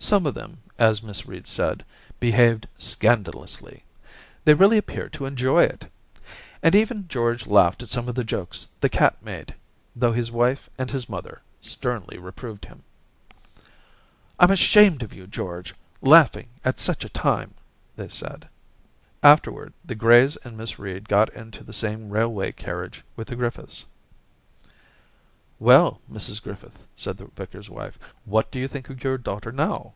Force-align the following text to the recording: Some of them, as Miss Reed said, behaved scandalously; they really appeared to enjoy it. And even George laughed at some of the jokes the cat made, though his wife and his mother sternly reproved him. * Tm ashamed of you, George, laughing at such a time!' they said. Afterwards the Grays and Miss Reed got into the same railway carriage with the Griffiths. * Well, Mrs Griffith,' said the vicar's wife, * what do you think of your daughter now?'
Some 0.00 0.26
of 0.26 0.34
them, 0.34 0.62
as 0.78 1.02
Miss 1.02 1.26
Reed 1.26 1.48
said, 1.48 1.84
behaved 2.20 2.68
scandalously; 2.78 3.82
they 4.44 4.54
really 4.54 4.78
appeared 4.78 5.12
to 5.14 5.26
enjoy 5.26 5.64
it. 5.64 5.90
And 6.62 6.76
even 6.76 7.08
George 7.08 7.48
laughed 7.48 7.82
at 7.82 7.88
some 7.88 8.08
of 8.08 8.14
the 8.14 8.22
jokes 8.22 8.68
the 8.80 8.88
cat 8.88 9.20
made, 9.24 9.56
though 9.96 10.12
his 10.12 10.30
wife 10.30 10.70
and 10.78 10.88
his 10.88 11.08
mother 11.08 11.42
sternly 11.60 12.16
reproved 12.16 12.66
him. 12.66 12.84
* 13.62 14.40
Tm 14.40 14.50
ashamed 14.52 15.02
of 15.02 15.12
you, 15.12 15.26
George, 15.26 15.74
laughing 16.00 16.48
at 16.64 16.78
such 16.78 17.04
a 17.04 17.08
time!' 17.10 17.52
they 17.96 18.08
said. 18.08 18.48
Afterwards 19.20 19.74
the 19.84 19.96
Grays 19.96 20.36
and 20.44 20.56
Miss 20.56 20.78
Reed 20.78 21.08
got 21.08 21.30
into 21.34 21.64
the 21.64 21.72
same 21.72 22.08
railway 22.10 22.52
carriage 22.52 23.02
with 23.16 23.26
the 23.26 23.36
Griffiths. 23.36 23.84
* 23.90 23.94
Well, 25.68 26.00
Mrs 26.08 26.40
Griffith,' 26.40 26.86
said 26.94 27.18
the 27.18 27.24
vicar's 27.34 27.68
wife, 27.68 27.98
* 28.14 28.24
what 28.32 28.48
do 28.52 28.60
you 28.60 28.68
think 28.68 28.90
of 28.90 29.02
your 29.02 29.18
daughter 29.18 29.50
now?' 29.50 29.94